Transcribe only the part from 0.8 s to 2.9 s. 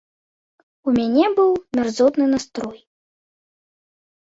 У мяне быў мярзотны настрой.